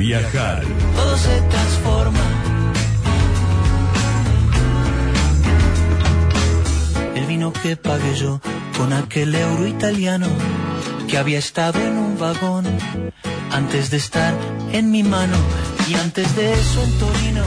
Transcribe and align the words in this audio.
viajar. 0.00 0.62
Todo 0.96 1.16
se 1.18 1.40
transforma. 1.42 2.20
El 7.14 7.26
vino 7.26 7.52
que 7.52 7.76
pagué 7.76 8.14
yo 8.16 8.40
con 8.78 8.92
aquel 8.94 9.34
euro 9.34 9.66
italiano 9.66 10.26
que 11.06 11.18
había 11.18 11.38
estado 11.38 11.78
en 11.80 11.98
un 11.98 12.18
vagón 12.18 12.64
antes 13.52 13.90
de 13.90 13.98
estar 13.98 14.34
en 14.72 14.90
mi 14.90 15.02
mano 15.02 15.36
y 15.88 15.94
antes 15.94 16.34
de 16.34 16.52
eso 16.54 16.82
en 16.82 16.92
Torino. 16.98 17.44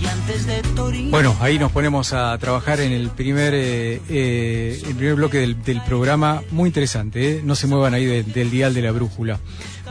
y 0.00 0.06
antes 0.06 0.46
de 0.46 0.62
Torino. 0.74 1.10
Bueno, 1.10 1.36
ahí 1.40 1.58
nos 1.58 1.70
ponemos 1.72 2.14
a 2.14 2.36
trabajar 2.38 2.80
en 2.80 2.90
el 2.92 3.10
primer, 3.10 3.52
eh, 3.54 4.00
eh, 4.08 4.82
el 4.88 4.94
primer 4.96 5.14
bloque 5.14 5.36
del, 5.38 5.62
del 5.62 5.82
programa. 5.82 6.42
Muy 6.50 6.68
interesante, 6.68 7.32
¿eh? 7.36 7.40
no 7.44 7.54
se 7.54 7.66
muevan 7.66 7.92
ahí 7.94 8.06
de- 8.06 8.22
del 8.22 8.50
dial 8.50 8.72
de 8.72 8.80
la 8.82 8.92
brújula. 8.92 9.38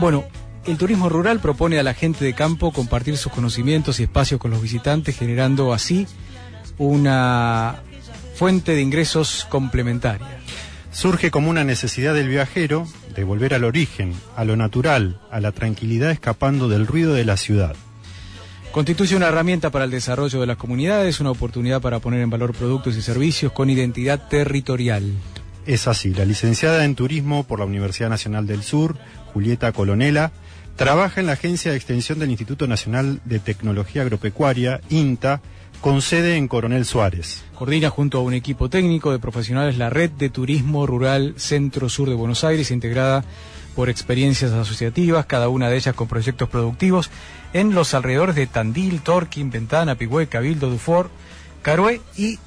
Bueno, 0.00 0.24
el 0.66 0.76
turismo 0.76 1.08
rural 1.08 1.40
propone 1.40 1.78
a 1.78 1.82
la 1.82 1.94
gente 1.94 2.24
de 2.24 2.34
campo 2.34 2.72
compartir 2.72 3.16
sus 3.16 3.32
conocimientos 3.32 4.00
y 4.00 4.04
espacios 4.04 4.40
con 4.40 4.50
los 4.50 4.62
visitantes, 4.62 5.16
generando 5.16 5.72
así 5.72 6.06
una 6.78 7.82
fuente 8.34 8.74
de 8.74 8.82
ingresos 8.82 9.46
complementaria. 9.48 10.26
Surge 10.92 11.30
como 11.30 11.50
una 11.50 11.64
necesidad 11.64 12.14
del 12.14 12.28
viajero 12.28 12.86
de 13.14 13.24
volver 13.24 13.54
al 13.54 13.64
origen, 13.64 14.12
a 14.36 14.44
lo 14.44 14.56
natural, 14.56 15.20
a 15.30 15.40
la 15.40 15.52
tranquilidad 15.52 16.10
escapando 16.10 16.68
del 16.68 16.86
ruido 16.86 17.14
de 17.14 17.24
la 17.24 17.36
ciudad. 17.36 17.76
Constituye 18.72 19.16
una 19.16 19.28
herramienta 19.28 19.70
para 19.70 19.84
el 19.84 19.90
desarrollo 19.90 20.40
de 20.40 20.46
las 20.46 20.56
comunidades, 20.56 21.20
una 21.20 21.30
oportunidad 21.30 21.80
para 21.80 21.98
poner 21.98 22.20
en 22.20 22.30
valor 22.30 22.54
productos 22.54 22.96
y 22.96 23.02
servicios 23.02 23.52
con 23.52 23.68
identidad 23.68 24.28
territorial. 24.28 25.12
Es 25.66 25.86
así, 25.86 26.14
la 26.14 26.24
licenciada 26.24 26.84
en 26.84 26.94
turismo 26.94 27.44
por 27.44 27.58
la 27.58 27.64
Universidad 27.64 28.08
Nacional 28.08 28.46
del 28.46 28.62
Sur, 28.62 28.96
Julieta 29.32 29.72
Colonela, 29.72 30.32
trabaja 30.80 31.20
en 31.20 31.26
la 31.26 31.34
Agencia 31.34 31.70
de 31.70 31.76
Extensión 31.76 32.18
del 32.18 32.30
Instituto 32.30 32.66
Nacional 32.66 33.20
de 33.26 33.38
Tecnología 33.38 34.00
Agropecuaria, 34.00 34.80
INTA, 34.88 35.42
con 35.82 36.00
sede 36.00 36.36
en 36.36 36.48
Coronel 36.48 36.86
Suárez. 36.86 37.44
Coordina 37.54 37.90
junto 37.90 38.16
a 38.16 38.22
un 38.22 38.32
equipo 38.32 38.70
técnico 38.70 39.12
de 39.12 39.18
profesionales 39.18 39.76
la 39.76 39.90
red 39.90 40.08
de 40.08 40.30
turismo 40.30 40.86
rural 40.86 41.34
Centro-Sur 41.36 42.08
de 42.08 42.14
Buenos 42.14 42.44
Aires, 42.44 42.70
integrada 42.70 43.24
por 43.76 43.90
experiencias 43.90 44.52
asociativas, 44.52 45.26
cada 45.26 45.50
una 45.50 45.68
de 45.68 45.76
ellas 45.76 45.94
con 45.94 46.08
proyectos 46.08 46.48
productivos 46.48 47.10
en 47.52 47.74
los 47.74 47.92
alrededores 47.92 48.34
de 48.34 48.46
Tandil, 48.46 49.02
Torquín, 49.02 49.50
Ventana, 49.50 49.96
Pigüé, 49.96 50.28
Cabildo, 50.28 50.70
Dufour, 50.70 51.10
Carué 51.60 52.00
y 52.16 52.38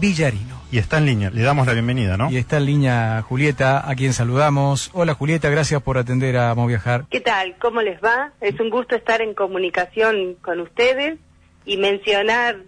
Villarino. 0.00 0.55
Y 0.76 0.78
está 0.78 0.98
en 0.98 1.06
línea, 1.06 1.30
le 1.30 1.40
damos 1.40 1.66
la 1.66 1.72
bienvenida, 1.72 2.18
¿no? 2.18 2.30
Y 2.30 2.36
está 2.36 2.58
en 2.58 2.66
línea 2.66 3.22
Julieta, 3.22 3.90
a 3.90 3.94
quien 3.94 4.12
saludamos. 4.12 4.90
Hola 4.92 5.14
Julieta, 5.14 5.48
gracias 5.48 5.80
por 5.80 5.96
atender 5.96 6.36
a 6.36 6.54
Moviajar. 6.54 7.06
¿Qué 7.08 7.22
tal? 7.22 7.56
¿Cómo 7.58 7.80
les 7.80 7.98
va? 8.04 8.32
Es 8.42 8.60
un 8.60 8.68
gusto 8.68 8.94
estar 8.94 9.22
en 9.22 9.32
comunicación 9.32 10.34
con 10.42 10.60
ustedes 10.60 11.18
y 11.64 11.78
mencionar 11.78 12.58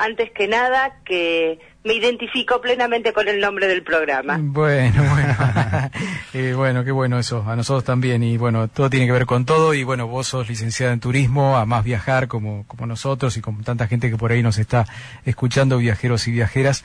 antes 0.00 0.30
que 0.32 0.48
nada 0.48 0.96
que 1.04 1.58
me 1.84 1.94
identifico 1.94 2.60
plenamente 2.60 3.12
con 3.12 3.28
el 3.28 3.40
nombre 3.40 3.66
del 3.66 3.82
programa. 3.82 4.38
Bueno, 4.40 5.02
bueno. 5.04 5.36
Eh, 6.32 6.54
bueno, 6.54 6.84
qué 6.84 6.92
bueno 6.92 7.18
eso, 7.18 7.44
a 7.44 7.56
nosotros 7.56 7.82
también. 7.82 8.22
Y 8.22 8.36
bueno, 8.36 8.68
todo 8.68 8.88
tiene 8.88 9.06
que 9.06 9.12
ver 9.12 9.26
con 9.26 9.44
todo. 9.44 9.74
Y 9.74 9.82
bueno, 9.82 10.06
vos 10.06 10.28
sos 10.28 10.48
licenciada 10.48 10.92
en 10.92 11.00
turismo, 11.00 11.56
a 11.56 11.66
más 11.66 11.82
viajar 11.82 12.28
como, 12.28 12.64
como 12.68 12.86
nosotros 12.86 13.36
y 13.36 13.40
como 13.40 13.64
tanta 13.64 13.88
gente 13.88 14.10
que 14.10 14.16
por 14.16 14.30
ahí 14.30 14.40
nos 14.40 14.56
está 14.58 14.86
escuchando, 15.24 15.78
viajeros 15.78 16.28
y 16.28 16.30
viajeras. 16.30 16.84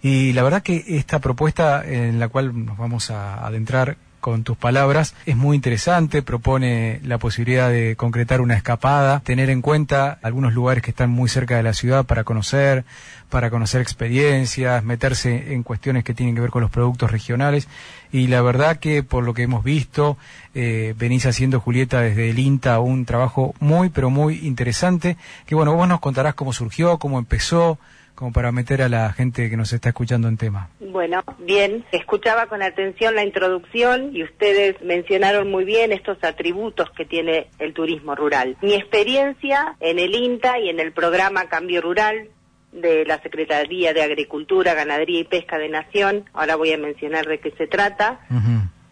Y 0.00 0.32
la 0.32 0.42
verdad 0.42 0.62
que 0.62 0.82
esta 0.88 1.18
propuesta 1.18 1.84
en 1.86 2.18
la 2.18 2.28
cual 2.28 2.64
nos 2.64 2.78
vamos 2.78 3.10
a 3.10 3.46
adentrar 3.46 3.98
con 4.26 4.42
tus 4.42 4.56
palabras. 4.56 5.14
Es 5.24 5.36
muy 5.36 5.54
interesante, 5.54 6.20
propone 6.20 6.98
la 7.04 7.16
posibilidad 7.16 7.70
de 7.70 7.94
concretar 7.94 8.40
una 8.40 8.56
escapada, 8.56 9.20
tener 9.20 9.50
en 9.50 9.62
cuenta 9.62 10.18
algunos 10.20 10.52
lugares 10.52 10.82
que 10.82 10.90
están 10.90 11.10
muy 11.10 11.28
cerca 11.28 11.56
de 11.56 11.62
la 11.62 11.72
ciudad 11.72 12.04
para 12.04 12.24
conocer, 12.24 12.84
para 13.30 13.50
conocer 13.50 13.82
experiencias, 13.82 14.82
meterse 14.82 15.52
en 15.52 15.62
cuestiones 15.62 16.02
que 16.02 16.12
tienen 16.12 16.34
que 16.34 16.40
ver 16.40 16.50
con 16.50 16.62
los 16.62 16.72
productos 16.72 17.12
regionales. 17.12 17.68
Y 18.10 18.26
la 18.26 18.42
verdad 18.42 18.78
que 18.80 19.04
por 19.04 19.22
lo 19.22 19.32
que 19.32 19.44
hemos 19.44 19.62
visto 19.62 20.18
eh, 20.56 20.96
venís 20.98 21.24
haciendo 21.24 21.60
Julieta 21.60 22.00
desde 22.00 22.28
el 22.28 22.40
INTA 22.40 22.80
un 22.80 23.04
trabajo 23.04 23.54
muy 23.60 23.90
pero 23.90 24.10
muy 24.10 24.44
interesante 24.44 25.16
que 25.46 25.54
bueno 25.54 25.72
vos 25.74 25.86
nos 25.86 26.00
contarás 26.00 26.34
cómo 26.34 26.52
surgió, 26.52 26.98
cómo 26.98 27.20
empezó, 27.20 27.78
como 28.16 28.32
para 28.32 28.50
meter 28.50 28.82
a 28.82 28.88
la 28.88 29.12
gente 29.12 29.48
que 29.48 29.56
nos 29.56 29.72
está 29.72 29.90
escuchando 29.90 30.26
en 30.26 30.38
tema. 30.38 30.70
Bueno, 30.80 31.22
bien, 31.38 31.84
escuchaba 31.92 32.46
con 32.46 32.62
atención 32.62 33.14
la 33.14 33.22
introducción 33.22 34.16
y 34.16 34.24
ustedes 34.24 34.82
mencionaron 34.82 35.50
muy 35.50 35.64
bien 35.64 35.92
estos 35.92 36.16
atributos 36.24 36.90
que 36.96 37.04
tiene 37.04 37.48
el 37.58 37.74
turismo 37.74 38.14
rural. 38.14 38.56
Mi 38.62 38.74
experiencia 38.74 39.76
en 39.80 39.98
el 39.98 40.14
INTA 40.14 40.58
y 40.58 40.70
en 40.70 40.80
el 40.80 40.92
programa 40.92 41.48
Cambio 41.48 41.82
Rural 41.82 42.30
de 42.72 43.04
la 43.04 43.20
Secretaría 43.20 43.92
de 43.92 44.02
Agricultura, 44.02 44.74
Ganadería 44.74 45.20
y 45.20 45.24
Pesca 45.24 45.58
de 45.58 45.68
Nación, 45.68 46.24
ahora 46.32 46.56
voy 46.56 46.72
a 46.72 46.78
mencionar 46.78 47.26
de 47.26 47.38
qué 47.38 47.50
se 47.52 47.66
trata, 47.66 48.20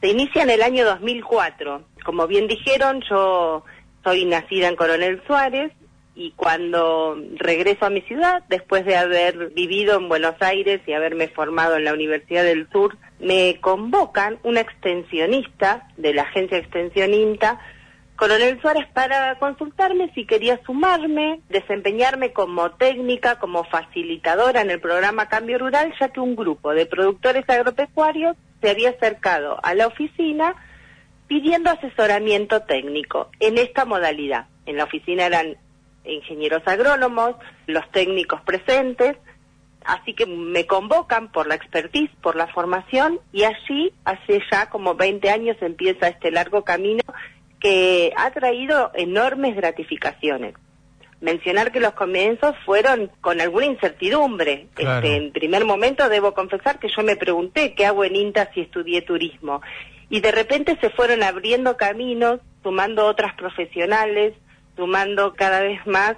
se 0.00 0.08
inicia 0.08 0.42
en 0.42 0.50
el 0.50 0.62
año 0.62 0.84
2004. 0.84 1.82
Como 2.04 2.26
bien 2.26 2.46
dijeron, 2.46 3.00
yo 3.08 3.64
soy 4.04 4.26
nacida 4.26 4.68
en 4.68 4.76
Coronel 4.76 5.22
Suárez 5.26 5.72
y 6.16 6.32
cuando 6.32 7.16
regreso 7.36 7.86
a 7.86 7.90
mi 7.90 8.00
ciudad, 8.02 8.44
después 8.48 8.84
de 8.84 8.96
haber 8.96 9.50
vivido 9.50 9.96
en 9.96 10.08
Buenos 10.08 10.36
Aires 10.40 10.80
y 10.86 10.92
haberme 10.92 11.28
formado 11.28 11.76
en 11.76 11.84
la 11.84 11.92
Universidad 11.92 12.44
del 12.44 12.68
Sur, 12.70 12.96
me 13.18 13.58
convocan 13.60 14.38
una 14.44 14.60
extensionista 14.60 15.88
de 15.96 16.14
la 16.14 16.22
agencia 16.22 16.56
de 16.56 16.62
extensión 16.62 17.14
INTA, 17.14 17.58
Coronel 18.16 18.60
Suárez, 18.60 18.86
para 18.94 19.36
consultarme 19.40 20.12
si 20.14 20.24
quería 20.24 20.60
sumarme, 20.64 21.40
desempeñarme 21.48 22.32
como 22.32 22.70
técnica, 22.70 23.40
como 23.40 23.64
facilitadora 23.64 24.60
en 24.60 24.70
el 24.70 24.80
programa 24.80 25.28
Cambio 25.28 25.58
Rural, 25.58 25.92
ya 25.98 26.10
que 26.10 26.20
un 26.20 26.36
grupo 26.36 26.74
de 26.74 26.86
productores 26.86 27.44
agropecuarios 27.48 28.36
se 28.60 28.70
había 28.70 28.90
acercado 28.90 29.58
a 29.64 29.74
la 29.74 29.88
oficina 29.88 30.54
pidiendo 31.26 31.70
asesoramiento 31.70 32.62
técnico 32.62 33.30
en 33.40 33.58
esta 33.58 33.84
modalidad. 33.84 34.46
En 34.66 34.76
la 34.76 34.84
oficina 34.84 35.26
eran 35.26 35.56
ingenieros 36.04 36.62
agrónomos, 36.66 37.36
los 37.66 37.88
técnicos 37.90 38.40
presentes, 38.42 39.16
así 39.84 40.14
que 40.14 40.26
me 40.26 40.66
convocan 40.66 41.30
por 41.30 41.46
la 41.46 41.54
expertise, 41.54 42.10
por 42.22 42.36
la 42.36 42.46
formación, 42.48 43.20
y 43.32 43.44
allí, 43.44 43.92
hace 44.04 44.42
ya 44.50 44.70
como 44.70 44.94
20 44.94 45.30
años, 45.30 45.56
empieza 45.60 46.08
este 46.08 46.30
largo 46.30 46.64
camino 46.64 47.02
que 47.60 48.12
ha 48.16 48.30
traído 48.30 48.90
enormes 48.94 49.56
gratificaciones. 49.56 50.54
Mencionar 51.20 51.72
que 51.72 51.80
los 51.80 51.94
comienzos 51.94 52.54
fueron 52.66 53.10
con 53.22 53.40
alguna 53.40 53.64
incertidumbre. 53.64 54.66
Claro. 54.74 55.06
Este, 55.06 55.16
en 55.16 55.32
primer 55.32 55.64
momento 55.64 56.10
debo 56.10 56.34
confesar 56.34 56.78
que 56.78 56.88
yo 56.94 57.02
me 57.02 57.16
pregunté 57.16 57.74
qué 57.74 57.86
hago 57.86 58.04
en 58.04 58.16
INTA 58.16 58.50
si 58.52 58.60
estudié 58.60 59.00
turismo. 59.00 59.62
Y 60.10 60.20
de 60.20 60.32
repente 60.32 60.76
se 60.82 60.90
fueron 60.90 61.22
abriendo 61.22 61.78
caminos, 61.78 62.40
sumando 62.62 63.06
otras 63.06 63.34
profesionales, 63.34 64.34
sumando 64.76 65.34
cada 65.34 65.60
vez 65.60 65.84
más 65.86 66.16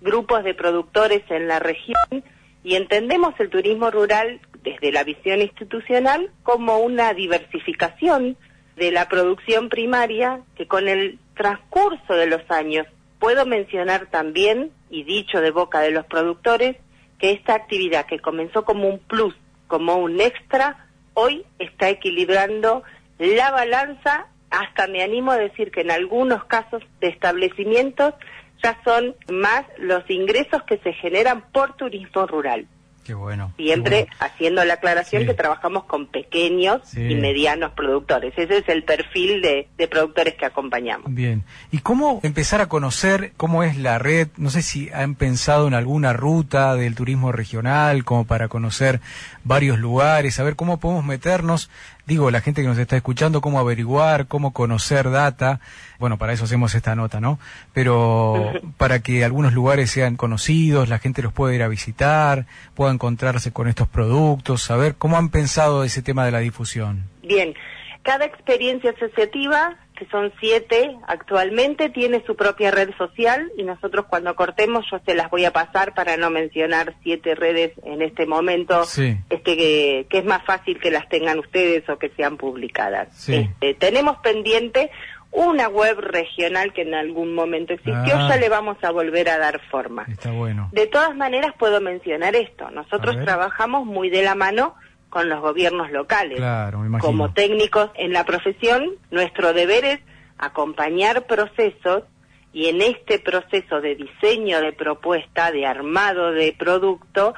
grupos 0.00 0.44
de 0.44 0.54
productores 0.54 1.22
en 1.30 1.48
la 1.48 1.58
región 1.58 2.24
y 2.62 2.74
entendemos 2.76 3.34
el 3.38 3.50
turismo 3.50 3.90
rural 3.90 4.40
desde 4.62 4.92
la 4.92 5.04
visión 5.04 5.40
institucional 5.40 6.30
como 6.42 6.78
una 6.78 7.14
diversificación 7.14 8.36
de 8.76 8.90
la 8.90 9.08
producción 9.08 9.68
primaria 9.68 10.40
que 10.56 10.66
con 10.66 10.88
el 10.88 11.18
transcurso 11.34 12.14
de 12.14 12.26
los 12.26 12.42
años 12.50 12.86
puedo 13.18 13.46
mencionar 13.46 14.06
también, 14.06 14.72
y 14.88 15.04
dicho 15.04 15.40
de 15.40 15.50
boca 15.50 15.80
de 15.80 15.90
los 15.90 16.06
productores, 16.06 16.76
que 17.18 17.32
esta 17.32 17.54
actividad 17.54 18.06
que 18.06 18.18
comenzó 18.18 18.64
como 18.64 18.88
un 18.88 18.98
plus, 18.98 19.34
como 19.68 19.96
un 19.96 20.20
extra, 20.20 20.86
hoy 21.14 21.44
está 21.58 21.90
equilibrando 21.90 22.82
la 23.18 23.50
balanza, 23.50 24.26
hasta 24.50 24.86
me 24.88 25.02
animo 25.02 25.30
a 25.32 25.36
decir 25.36 25.70
que 25.70 25.80
en 25.82 25.90
algunos 25.90 26.44
casos 26.44 26.82
de 27.00 27.08
establecimientos 27.08 28.14
ya 28.62 28.78
son 28.84 29.14
más 29.30 29.64
los 29.78 30.08
ingresos 30.10 30.62
que 30.64 30.78
se 30.78 30.92
generan 30.92 31.42
por 31.52 31.76
turismo 31.76 32.26
rural. 32.26 32.66
Qué 33.04 33.14
bueno. 33.14 33.52
Siempre 33.56 33.90
qué 33.90 34.02
bueno. 34.04 34.16
haciendo 34.20 34.64
la 34.64 34.74
aclaración 34.74 35.22
Sí. 35.22 35.28
que 35.28 35.34
trabajamos 35.34 35.84
con 35.84 36.06
pequeños 36.06 36.82
Sí. 36.84 37.00
y 37.00 37.14
medianos 37.14 37.72
productores. 37.72 38.34
Ese 38.36 38.58
es 38.58 38.68
el 38.68 38.84
perfil 38.84 39.40
de, 39.40 39.68
de 39.78 39.88
productores 39.88 40.34
que 40.34 40.44
acompañamos. 40.44 41.12
Bien. 41.12 41.42
¿Y 41.72 41.78
cómo 41.78 42.20
empezar 42.22 42.60
a 42.60 42.68
conocer 42.68 43.32
cómo 43.38 43.64
es 43.64 43.78
la 43.78 43.98
red? 43.98 44.28
No 44.36 44.50
sé 44.50 44.60
si 44.62 44.90
han 44.92 45.14
pensado 45.14 45.66
en 45.66 45.74
alguna 45.74 46.12
ruta 46.12 46.74
del 46.76 46.94
turismo 46.94 47.32
regional, 47.32 48.04
como 48.04 48.26
para 48.26 48.48
conocer 48.48 49.00
varios 49.44 49.78
lugares, 49.78 50.38
a 50.38 50.44
ver 50.44 50.54
cómo 50.54 50.78
podemos 50.78 51.04
meternos. 51.04 51.70
Digo, 52.10 52.32
la 52.32 52.40
gente 52.40 52.62
que 52.62 52.66
nos 52.66 52.76
está 52.76 52.96
escuchando, 52.96 53.40
cómo 53.40 53.60
averiguar, 53.60 54.26
cómo 54.26 54.52
conocer 54.52 55.12
data. 55.12 55.60
Bueno, 56.00 56.18
para 56.18 56.32
eso 56.32 56.42
hacemos 56.42 56.74
esta 56.74 56.96
nota, 56.96 57.20
¿no? 57.20 57.38
Pero 57.72 58.50
para 58.78 58.98
que 58.98 59.24
algunos 59.24 59.52
lugares 59.52 59.92
sean 59.92 60.16
conocidos, 60.16 60.88
la 60.88 60.98
gente 60.98 61.22
los 61.22 61.32
pueda 61.32 61.54
ir 61.54 61.62
a 61.62 61.68
visitar, 61.68 62.46
pueda 62.74 62.90
encontrarse 62.90 63.52
con 63.52 63.68
estos 63.68 63.86
productos, 63.86 64.60
saber 64.60 64.96
cómo 64.96 65.18
han 65.18 65.28
pensado 65.28 65.84
ese 65.84 66.02
tema 66.02 66.24
de 66.24 66.32
la 66.32 66.40
difusión. 66.40 67.04
Bien, 67.22 67.54
cada 68.02 68.24
experiencia 68.24 68.90
asociativa 68.90 69.76
que 70.00 70.06
son 70.06 70.32
siete 70.40 70.96
actualmente, 71.06 71.90
tiene 71.90 72.24
su 72.26 72.34
propia 72.34 72.70
red 72.70 72.88
social 72.96 73.52
y 73.58 73.64
nosotros 73.64 74.06
cuando 74.08 74.34
cortemos 74.34 74.86
yo 74.90 74.98
se 75.04 75.14
las 75.14 75.28
voy 75.30 75.44
a 75.44 75.52
pasar 75.52 75.92
para 75.92 76.16
no 76.16 76.30
mencionar 76.30 76.94
siete 77.02 77.34
redes 77.34 77.72
en 77.84 78.00
este 78.00 78.24
momento, 78.24 78.84
este 78.84 79.26
que, 79.28 80.06
es 80.10 80.24
más 80.24 80.42
fácil 80.46 80.80
que 80.80 80.90
las 80.90 81.06
tengan 81.10 81.38
ustedes 81.38 81.86
o 81.90 81.98
que 81.98 82.08
sean 82.16 82.38
publicadas. 82.38 83.28
Este, 83.28 83.74
tenemos 83.74 84.16
pendiente 84.20 84.90
una 85.32 85.68
web 85.68 85.98
regional 86.00 86.72
que 86.72 86.80
en 86.82 86.94
algún 86.94 87.34
momento 87.34 87.74
existió, 87.74 88.16
ah. 88.16 88.28
ya 88.30 88.36
le 88.38 88.48
vamos 88.48 88.78
a 88.82 88.90
volver 88.92 89.28
a 89.28 89.36
dar 89.36 89.60
forma. 89.70 90.06
Está 90.08 90.30
bueno. 90.30 90.70
De 90.72 90.86
todas 90.86 91.14
maneras 91.14 91.52
puedo 91.58 91.82
mencionar 91.82 92.34
esto, 92.36 92.70
nosotros 92.70 93.16
trabajamos 93.22 93.84
muy 93.84 94.08
de 94.08 94.22
la 94.22 94.34
mano 94.34 94.76
con 95.10 95.28
los 95.28 95.40
gobiernos 95.40 95.90
locales. 95.90 96.38
Claro, 96.38 96.82
Como 97.00 97.32
técnicos 97.32 97.90
en 97.94 98.12
la 98.12 98.24
profesión, 98.24 98.94
nuestro 99.10 99.52
deber 99.52 99.84
es 99.84 100.00
acompañar 100.38 101.26
procesos 101.26 102.04
y 102.52 102.66
en 102.66 102.80
este 102.80 103.18
proceso 103.18 103.80
de 103.80 103.96
diseño 103.96 104.60
de 104.60 104.72
propuesta, 104.72 105.52
de 105.52 105.66
armado 105.66 106.32
de 106.32 106.54
producto, 106.56 107.34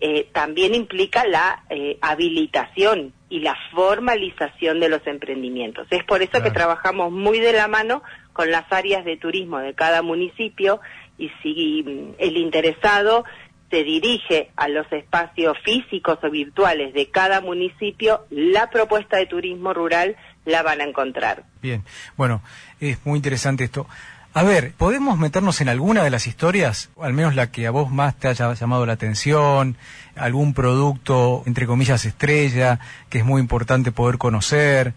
eh, 0.00 0.28
también 0.32 0.74
implica 0.74 1.24
la 1.24 1.62
eh, 1.70 1.96
habilitación 2.00 3.12
y 3.28 3.40
la 3.40 3.56
formalización 3.72 4.80
de 4.80 4.88
los 4.88 5.06
emprendimientos. 5.06 5.86
Es 5.90 6.04
por 6.04 6.22
eso 6.22 6.42
que 6.42 6.50
trabajamos 6.50 7.12
muy 7.12 7.38
de 7.38 7.52
la 7.52 7.68
mano 7.68 8.02
con 8.32 8.50
las 8.50 8.70
áreas 8.72 9.04
de 9.04 9.16
turismo 9.16 9.58
de 9.58 9.74
cada 9.74 10.02
municipio 10.02 10.80
y 11.18 11.30
si 11.42 11.84
mm, 11.84 12.14
el 12.18 12.36
interesado 12.36 13.24
se 13.72 13.84
dirige 13.84 14.50
a 14.54 14.68
los 14.68 14.86
espacios 14.92 15.56
físicos 15.64 16.18
o 16.22 16.30
virtuales 16.30 16.92
de 16.92 17.08
cada 17.10 17.40
municipio, 17.40 18.26
la 18.28 18.68
propuesta 18.68 19.16
de 19.16 19.24
turismo 19.24 19.72
rural 19.72 20.14
la 20.44 20.62
van 20.62 20.82
a 20.82 20.84
encontrar. 20.84 21.44
Bien, 21.62 21.82
bueno, 22.18 22.42
es 22.80 22.98
muy 23.06 23.16
interesante 23.16 23.64
esto. 23.64 23.86
A 24.34 24.42
ver, 24.42 24.72
¿podemos 24.72 25.18
meternos 25.18 25.62
en 25.62 25.70
alguna 25.70 26.04
de 26.04 26.10
las 26.10 26.26
historias, 26.26 26.90
al 27.00 27.14
menos 27.14 27.34
la 27.34 27.50
que 27.50 27.66
a 27.66 27.70
vos 27.70 27.90
más 27.90 28.14
te 28.14 28.28
haya 28.28 28.52
llamado 28.52 28.84
la 28.84 28.92
atención, 28.92 29.76
algún 30.16 30.52
producto, 30.52 31.42
entre 31.46 31.66
comillas, 31.66 32.04
estrella, 32.04 32.78
que 33.08 33.18
es 33.18 33.24
muy 33.24 33.40
importante 33.40 33.90
poder 33.90 34.18
conocer? 34.18 34.92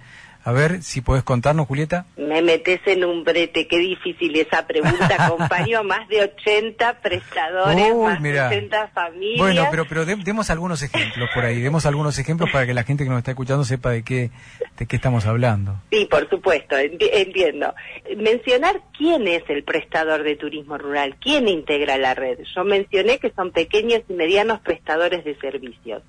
A 0.46 0.52
ver, 0.52 0.84
si 0.84 1.02
podés 1.02 1.24
contarnos, 1.24 1.68
Julieta. 1.68 2.06
Me 2.18 2.40
metes 2.44 2.80
en 2.86 3.04
un 3.04 3.24
brete, 3.24 3.68
qué 3.68 3.80
difícil 3.80 4.36
esa 4.36 4.68
pregunta. 4.68 5.16
Acompaño 5.26 5.84
más 5.84 6.08
de 6.08 6.22
80 6.22 7.02
prestadores, 7.02 7.96
más 7.96 8.22
de 8.22 8.40
80 8.40 8.88
familias. 8.90 9.40
Bueno, 9.40 9.68
pero, 9.72 9.86
pero 9.86 10.06
demos 10.06 10.52
algunos 10.52 10.84
ejemplos 10.84 11.32
por 11.34 11.46
ahí, 11.46 11.60
demos 11.62 11.88
algunos 11.88 12.20
ejemplos 12.20 12.52
para 12.52 12.68
que 12.68 12.76
la 12.76 12.84
gente 12.84 13.04
que 13.04 13.10
nos 13.10 13.18
está 13.18 13.32
escuchando 13.32 13.64
sepa 13.64 13.90
de 13.90 14.04
qué, 14.04 14.30
de 14.78 14.86
qué 14.86 14.96
estamos 14.98 15.26
hablando. 15.26 15.82
Sí, 15.90 16.06
por 16.06 16.30
supuesto, 16.30 16.76
entiendo. 16.78 17.74
Mencionar 18.16 18.82
quién 18.96 19.28
es 19.28 19.42
el 19.50 19.64
prestador 19.64 20.22
de 20.22 20.36
turismo 20.36 20.78
rural, 20.78 21.16
quién 21.20 21.48
integra 21.48 21.98
la 21.98 22.14
red. 22.14 22.38
Yo 22.56 22.64
mencioné 22.64 23.18
que 23.18 23.32
son 23.32 23.52
pequeños 23.52 24.04
y 24.08 24.14
medianos 24.14 24.60
prestadores 24.60 25.26
de 25.26 25.36
servicios. 25.40 26.04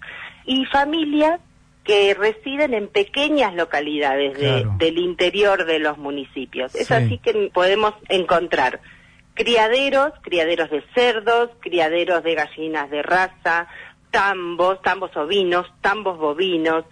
Y 0.44 0.66
familias 0.66 1.40
que 1.86 2.14
residen 2.14 2.74
en 2.74 2.88
pequeñas 2.88 3.54
localidades 3.54 4.36
del 4.78 4.98
interior 4.98 5.64
de 5.64 5.78
los 5.78 5.96
municipios. 5.98 6.74
Es 6.74 6.90
así 6.90 7.18
que 7.18 7.50
podemos 7.54 7.94
encontrar 8.08 8.80
criaderos, 9.34 10.12
criaderos 10.22 10.68
de 10.70 10.82
cerdos, 10.94 11.50
criaderos 11.60 12.24
de 12.24 12.34
gallinas 12.34 12.90
de 12.90 13.02
raza, 13.02 13.68
tambos, 14.10 14.82
tambos 14.82 15.16
ovinos, 15.16 15.66
tambos 15.80 16.18
bovinos, 16.18 16.84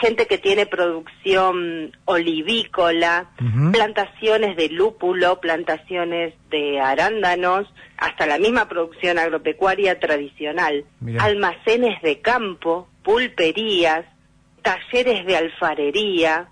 gente 0.00 0.26
que 0.26 0.36
tiene 0.36 0.66
producción 0.66 1.96
olivícola, 2.04 3.30
plantaciones 3.72 4.56
de 4.56 4.68
lúpulo, 4.68 5.40
plantaciones 5.40 6.34
de 6.50 6.80
arándanos, 6.80 7.72
hasta 7.96 8.26
la 8.26 8.38
misma 8.38 8.68
producción 8.68 9.18
agropecuaria 9.18 9.98
tradicional, 9.98 10.84
almacenes 11.20 12.02
de 12.02 12.20
campo, 12.20 12.88
pulperías, 13.02 14.04
talleres 14.66 15.24
de 15.24 15.36
alfarería, 15.36 16.48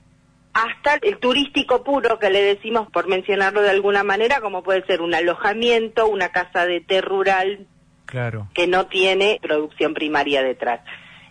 hasta 0.52 1.00
el 1.02 1.18
turístico 1.18 1.82
puro 1.82 2.20
que 2.20 2.30
le 2.30 2.42
decimos, 2.42 2.88
por 2.92 3.08
mencionarlo 3.08 3.60
de 3.60 3.70
alguna 3.70 4.04
manera, 4.04 4.40
como 4.40 4.62
puede 4.62 4.86
ser 4.86 5.02
un 5.02 5.14
alojamiento, 5.14 6.06
una 6.06 6.28
casa 6.28 6.64
de 6.64 6.80
té 6.80 7.00
rural, 7.00 7.66
claro. 8.06 8.48
que 8.54 8.68
no 8.68 8.86
tiene 8.86 9.40
producción 9.42 9.94
primaria 9.94 10.44
detrás. 10.44 10.80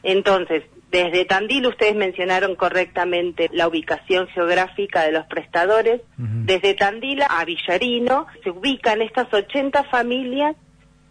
Entonces, 0.03 0.63
desde 0.91 1.23
Tandil 1.23 1.67
ustedes 1.67 1.95
mencionaron 1.95 2.55
correctamente 2.55 3.49
la 3.53 3.69
ubicación 3.69 4.27
geográfica 4.27 5.03
de 5.03 5.13
los 5.13 5.25
prestadores. 5.27 6.01
Desde 6.17 6.73
Tandil 6.73 7.21
a 7.21 7.45
Villarino 7.45 8.27
se 8.43 8.49
ubican 8.49 9.01
estas 9.01 9.33
80 9.33 9.85
familias 9.85 10.57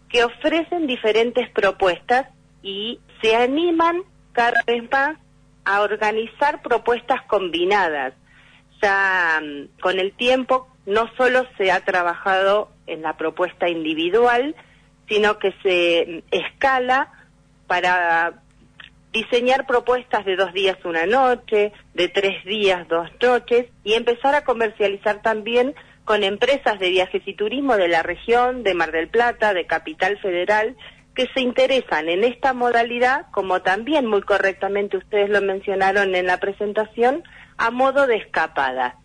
que 0.07 0.23
ofrecen 0.23 0.85
diferentes 0.85 1.49
propuestas 1.49 2.27
y 2.61 2.99
se 3.23 3.35
animan 3.35 4.03
cada 4.33 4.61
vez 4.67 4.83
más 4.91 5.17
a 5.65 5.81
organizar 5.81 6.61
propuestas 6.61 7.21
combinadas. 7.23 8.13
Ya 8.81 9.41
mm, 9.41 9.79
con 9.81 9.99
el 9.99 10.13
tiempo 10.13 10.67
no 10.85 11.09
solo 11.15 11.45
se 11.57 11.71
ha 11.71 11.79
trabajado 11.85 12.69
en 12.87 13.01
la 13.01 13.15
propuesta 13.17 13.69
individual, 13.69 14.55
sino 15.07 15.39
que 15.39 15.53
se 15.63 16.05
mm, 16.07 16.35
escala 16.35 17.11
para 17.67 18.41
diseñar 19.13 19.67
propuestas 19.67 20.25
de 20.25 20.35
dos 20.35 20.51
días 20.53 20.77
una 20.83 21.05
noche, 21.05 21.71
de 21.93 22.09
tres 22.09 22.43
días 22.45 22.87
dos 22.87 23.09
noches 23.21 23.67
y 23.83 23.93
empezar 23.93 24.33
a 24.35 24.43
comercializar 24.43 25.21
también 25.21 25.75
con 26.03 26.23
empresas 26.23 26.79
de 26.79 26.89
viajes 26.89 27.21
y 27.25 27.35
turismo 27.35 27.77
de 27.77 27.87
la 27.87 28.03
región, 28.03 28.63
de 28.63 28.73
Mar 28.73 28.91
del 28.91 29.07
Plata, 29.07 29.53
de 29.53 29.65
Capital 29.65 30.17
Federal, 30.19 30.75
que 31.15 31.27
se 31.33 31.41
interesan 31.41 32.09
en 32.09 32.23
esta 32.23 32.53
modalidad, 32.53 33.27
como 33.31 33.61
también 33.61 34.05
muy 34.05 34.21
correctamente 34.21 34.97
ustedes 34.97 35.29
lo 35.29 35.41
mencionaron 35.41 36.15
en 36.15 36.27
la 36.27 36.39
presentación, 36.39 37.23
a 37.57 37.71
modo 37.71 38.07
de 38.07 38.17
escapada. 38.17 38.95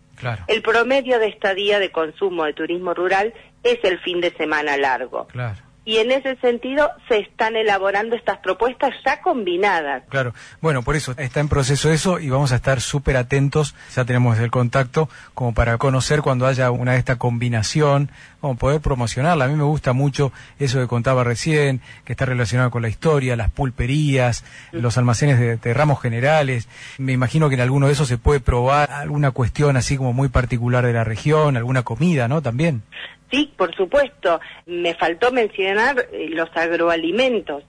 El 0.47 0.61
promedio 0.61 1.17
de 1.19 1.27
estadía 1.27 1.79
de 1.79 1.91
consumo 1.91 2.43
de 2.43 2.53
turismo 2.53 2.93
rural 2.93 3.33
es 3.63 3.79
el 3.83 3.99
fin 3.99 4.19
de 4.19 4.31
semana 4.31 4.75
largo. 4.75 5.27
Claro 5.27 5.68
y 5.89 5.97
en 5.97 6.11
ese 6.11 6.35
sentido 6.35 6.87
se 7.07 7.17
están 7.17 7.55
elaborando 7.55 8.15
estas 8.15 8.37
propuestas 8.37 8.93
ya 9.03 9.21
combinadas. 9.21 10.03
Claro, 10.09 10.35
bueno, 10.61 10.83
por 10.83 10.95
eso 10.95 11.15
está 11.17 11.39
en 11.39 11.49
proceso 11.49 11.91
eso 11.91 12.19
y 12.19 12.29
vamos 12.29 12.51
a 12.51 12.57
estar 12.57 12.79
súper 12.79 13.17
atentos, 13.17 13.73
ya 13.95 14.05
tenemos 14.05 14.37
el 14.37 14.51
contacto 14.51 15.09
como 15.33 15.55
para 15.55 15.79
conocer 15.79 16.21
cuando 16.21 16.45
haya 16.45 16.69
una 16.69 16.91
de 16.91 16.99
esta 16.99 17.15
combinación, 17.15 18.11
como 18.39 18.55
poder 18.55 18.81
promocionarla. 18.81 19.45
A 19.45 19.47
mí 19.47 19.55
me 19.55 19.63
gusta 19.63 19.93
mucho 19.93 20.31
eso 20.59 20.79
que 20.79 20.85
contaba 20.85 21.23
recién, 21.23 21.81
que 22.05 22.13
está 22.13 22.25
relacionado 22.25 22.69
con 22.69 22.83
la 22.83 22.89
historia, 22.89 23.35
las 23.35 23.49
pulperías, 23.49 24.45
los 24.71 24.95
almacenes 24.99 25.39
de, 25.39 25.57
de 25.57 25.73
ramos 25.73 25.99
generales. 25.99 26.69
Me 26.99 27.13
imagino 27.13 27.49
que 27.49 27.55
en 27.55 27.61
alguno 27.61 27.87
de 27.87 27.93
esos 27.93 28.07
se 28.07 28.19
puede 28.19 28.41
probar 28.41 28.91
alguna 28.91 29.31
cuestión 29.31 29.75
así 29.75 29.97
como 29.97 30.13
muy 30.13 30.29
particular 30.29 30.85
de 30.85 30.93
la 30.93 31.03
región, 31.03 31.57
alguna 31.57 31.81
comida, 31.81 32.27
¿no? 32.27 32.43
También. 32.43 32.83
Sí, 33.31 33.53
por 33.55 33.75
supuesto. 33.75 34.39
Me 34.65 34.95
faltó 34.95 35.31
mencionar 35.31 36.07
eh, 36.11 36.29
los 36.29 36.49
agroalimentos, 36.55 37.63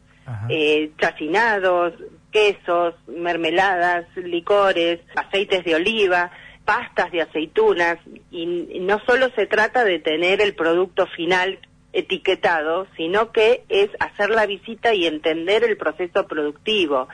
eh, 0.49 0.93
chacinados, 0.99 1.95
quesos, 2.31 2.95
mermeladas, 3.09 4.07
licores, 4.17 5.01
aceites 5.17 5.65
de 5.65 5.75
oliva, 5.75 6.31
pastas 6.65 7.11
de 7.11 7.23
aceitunas. 7.23 7.99
Y 8.31 8.47
no 8.81 9.01
solo 9.07 9.31
se 9.35 9.47
trata 9.47 9.85
de 9.85 9.99
tener 9.99 10.41
el 10.41 10.55
producto 10.55 11.07
final 11.09 11.59
etiquetado, 11.93 12.87
sino 12.97 13.33
que 13.33 13.65
es 13.69 13.91
hacer 13.99 14.31
la 14.31 14.47
visita 14.47 14.95
y 14.95 15.07
entender 15.07 15.65
el 15.65 15.77
proceso 15.77 16.27
productivo. 16.27 17.09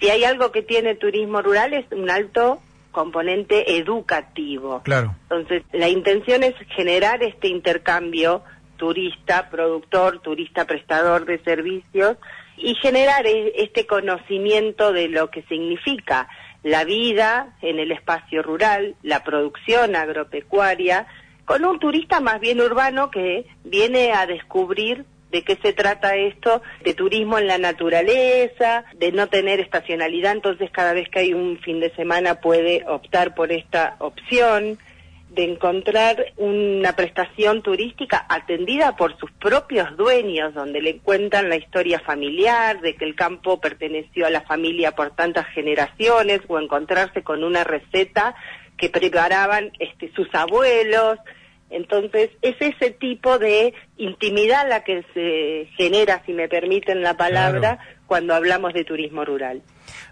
Si 0.00 0.08
hay 0.08 0.24
algo 0.24 0.52
que 0.52 0.62
tiene 0.62 0.94
turismo 0.94 1.42
rural 1.42 1.74
es 1.74 1.84
un 1.92 2.10
alto 2.10 2.62
componente 2.90 3.78
educativo. 3.78 4.82
Claro. 4.84 5.14
Entonces, 5.22 5.62
la 5.72 5.88
intención 5.88 6.42
es 6.42 6.54
generar 6.74 7.22
este 7.22 7.48
intercambio 7.48 8.42
turista, 8.76 9.50
productor, 9.50 10.20
turista, 10.20 10.64
prestador 10.64 11.26
de 11.26 11.38
servicios 11.40 12.16
y 12.56 12.74
generar 12.76 13.26
e, 13.26 13.52
este 13.56 13.86
conocimiento 13.86 14.92
de 14.92 15.08
lo 15.08 15.30
que 15.30 15.42
significa 15.42 16.28
la 16.62 16.84
vida 16.84 17.56
en 17.62 17.78
el 17.78 17.92
espacio 17.92 18.42
rural, 18.42 18.96
la 19.02 19.22
producción 19.22 19.94
agropecuaria, 19.94 21.06
con 21.44 21.64
un 21.64 21.78
turista 21.78 22.20
más 22.20 22.40
bien 22.40 22.60
urbano 22.60 23.10
que 23.10 23.46
viene 23.64 24.12
a 24.12 24.26
descubrir 24.26 25.04
de 25.30 25.42
qué 25.42 25.56
se 25.56 25.72
trata 25.72 26.16
esto, 26.16 26.62
de 26.82 26.94
turismo 26.94 27.38
en 27.38 27.46
la 27.46 27.58
naturaleza, 27.58 28.84
de 28.94 29.12
no 29.12 29.28
tener 29.28 29.60
estacionalidad, 29.60 30.32
entonces 30.32 30.70
cada 30.70 30.92
vez 30.92 31.08
que 31.08 31.20
hay 31.20 31.34
un 31.34 31.58
fin 31.58 31.80
de 31.80 31.94
semana 31.94 32.40
puede 32.40 32.84
optar 32.86 33.34
por 33.34 33.52
esta 33.52 33.96
opción, 33.98 34.78
de 35.30 35.44
encontrar 35.44 36.32
una 36.36 36.96
prestación 36.96 37.62
turística 37.62 38.24
atendida 38.28 38.96
por 38.96 39.18
sus 39.18 39.30
propios 39.32 39.96
dueños, 39.96 40.54
donde 40.54 40.80
le 40.80 40.98
cuentan 40.98 41.48
la 41.48 41.56
historia 41.56 42.00
familiar, 42.00 42.80
de 42.80 42.96
que 42.96 43.04
el 43.04 43.14
campo 43.14 43.60
perteneció 43.60 44.26
a 44.26 44.30
la 44.30 44.40
familia 44.40 44.92
por 44.92 45.10
tantas 45.10 45.46
generaciones, 45.48 46.40
o 46.48 46.58
encontrarse 46.58 47.22
con 47.22 47.44
una 47.44 47.62
receta 47.62 48.34
que 48.78 48.88
preparaban 48.88 49.70
este, 49.78 50.10
sus 50.14 50.32
abuelos. 50.34 51.18
Entonces, 51.70 52.30
es 52.42 52.56
ese 52.60 52.90
tipo 52.90 53.38
de 53.38 53.74
intimidad 53.96 54.68
la 54.68 54.84
que 54.84 55.04
se 55.14 55.68
genera, 55.76 56.22
si 56.24 56.32
me 56.32 56.48
permiten 56.48 57.02
la 57.02 57.16
palabra, 57.16 57.78
cuando 58.06 58.34
hablamos 58.34 58.72
de 58.72 58.84
turismo 58.84 59.24
rural. 59.24 59.62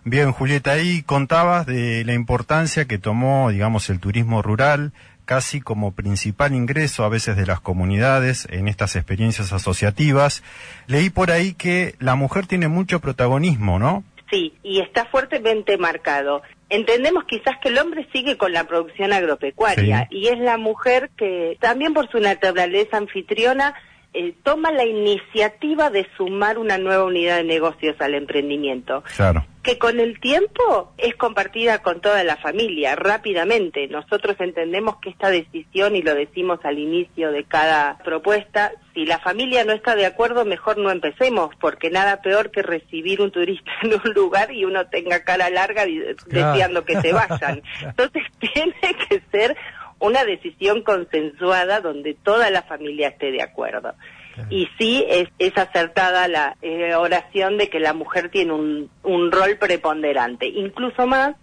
Bien, 0.04 0.32
Julieta, 0.32 0.72
ahí 0.72 1.02
contabas 1.02 1.66
de 1.66 2.04
la 2.04 2.14
importancia 2.14 2.86
que 2.86 2.98
tomó, 2.98 3.50
digamos, 3.50 3.88
el 3.90 4.00
turismo 4.00 4.42
rural 4.42 4.92
casi 5.24 5.60
como 5.60 5.92
principal 5.92 6.54
ingreso 6.54 7.04
a 7.04 7.08
veces 7.08 7.36
de 7.36 7.46
las 7.46 7.60
comunidades 7.60 8.46
en 8.50 8.68
estas 8.68 8.96
experiencias 8.96 9.52
asociativas. 9.52 10.42
Leí 10.86 11.10
por 11.10 11.30
ahí 11.30 11.52
que 11.52 11.96
la 11.98 12.14
mujer 12.14 12.46
tiene 12.46 12.68
mucho 12.68 13.00
protagonismo, 13.00 13.78
¿no? 13.78 14.04
Sí, 14.30 14.54
y 14.62 14.80
está 14.80 15.04
fuertemente 15.06 15.76
marcado. 15.78 16.42
Entendemos 16.68 17.24
quizás 17.24 17.56
que 17.62 17.68
el 17.68 17.78
hombre 17.78 18.08
sigue 18.12 18.36
con 18.36 18.52
la 18.52 18.64
producción 18.64 19.12
agropecuaria 19.12 20.08
y 20.10 20.28
es 20.28 20.38
la 20.38 20.58
mujer 20.58 21.10
que 21.16 21.56
también 21.60 21.94
por 21.94 22.10
su 22.10 22.18
naturaleza 22.18 22.96
anfitriona 22.96 23.74
eh, 24.14 24.34
toma 24.42 24.70
la 24.70 24.84
iniciativa 24.84 25.90
de 25.90 26.06
sumar 26.16 26.58
una 26.58 26.78
nueva 26.78 27.04
unidad 27.04 27.36
de 27.36 27.44
negocios 27.44 28.00
al 28.00 28.14
emprendimiento. 28.14 29.02
Claro. 29.14 29.46
Que 29.62 29.78
con 29.78 29.98
el 29.98 30.20
tiempo 30.20 30.92
es 30.96 31.16
compartida 31.16 31.82
con 31.82 32.00
toda 32.00 32.22
la 32.24 32.36
familia, 32.36 32.94
rápidamente. 32.94 33.88
Nosotros 33.88 34.36
entendemos 34.38 34.96
que 35.02 35.10
esta 35.10 35.28
decisión, 35.28 35.96
y 35.96 36.02
lo 36.02 36.14
decimos 36.14 36.60
al 36.62 36.78
inicio 36.78 37.32
de 37.32 37.44
cada 37.44 37.98
propuesta, 37.98 38.72
si 38.94 39.04
la 39.04 39.18
familia 39.18 39.64
no 39.64 39.72
está 39.72 39.94
de 39.94 40.06
acuerdo, 40.06 40.46
mejor 40.46 40.78
no 40.78 40.90
empecemos, 40.90 41.54
porque 41.60 41.90
nada 41.90 42.22
peor 42.22 42.50
que 42.50 42.62
recibir 42.62 43.20
un 43.20 43.30
turista 43.30 43.70
en 43.82 43.94
un 43.94 44.14
lugar 44.14 44.52
y 44.52 44.64
uno 44.64 44.86
tenga 44.86 45.24
cara 45.24 45.50
larga 45.50 45.84
deseando 46.26 46.84
que 46.84 47.00
se 47.00 47.12
vayan. 47.12 47.62
Entonces 47.82 48.22
tiene 48.38 48.96
que 49.08 49.20
ser 49.30 49.56
una 49.98 50.24
decisión 50.24 50.82
consensuada 50.82 51.80
donde 51.80 52.14
toda 52.14 52.50
la 52.50 52.62
familia 52.62 53.08
esté 53.08 53.30
de 53.30 53.42
acuerdo. 53.42 53.94
Y 54.50 54.68
sí 54.78 55.02
es, 55.08 55.28
es 55.38 55.56
acertada 55.56 56.28
la 56.28 56.56
eh, 56.60 56.94
oración 56.94 57.56
de 57.56 57.70
que 57.70 57.80
la 57.80 57.94
mujer 57.94 58.28
tiene 58.30 58.52
un, 58.52 58.90
un 59.02 59.32
rol 59.32 59.56
preponderante. 59.58 60.46
Incluso 60.46 61.06
más, 61.06 61.36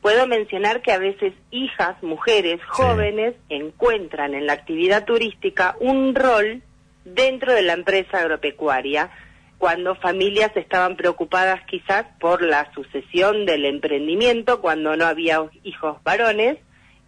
puedo 0.00 0.26
mencionar 0.26 0.80
que 0.80 0.92
a 0.92 0.98
veces 0.98 1.34
hijas, 1.50 2.02
mujeres, 2.02 2.58
jóvenes, 2.66 3.34
encuentran 3.50 4.34
en 4.34 4.46
la 4.46 4.54
actividad 4.54 5.04
turística 5.04 5.76
un 5.80 6.14
rol 6.14 6.62
dentro 7.04 7.52
de 7.52 7.62
la 7.62 7.74
empresa 7.74 8.20
agropecuaria 8.20 9.10
cuando 9.58 9.94
familias 9.94 10.50
estaban 10.56 10.96
preocupadas 10.96 11.60
quizás 11.66 12.04
por 12.18 12.42
la 12.42 12.72
sucesión 12.74 13.46
del 13.46 13.64
emprendimiento, 13.64 14.60
cuando 14.60 14.96
no 14.96 15.04
había 15.04 15.40
hijos 15.62 16.02
varones, 16.02 16.58